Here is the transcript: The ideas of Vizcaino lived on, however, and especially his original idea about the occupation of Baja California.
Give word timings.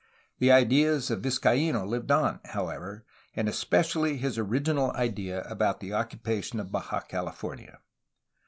The 0.39 0.51
ideas 0.51 1.11
of 1.11 1.21
Vizcaino 1.21 1.85
lived 1.85 2.09
on, 2.09 2.39
however, 2.45 3.05
and 3.35 3.47
especially 3.47 4.17
his 4.17 4.35
original 4.39 4.91
idea 4.93 5.43
about 5.43 5.79
the 5.79 5.93
occupation 5.93 6.59
of 6.59 6.71
Baja 6.71 7.01
California. 7.01 7.79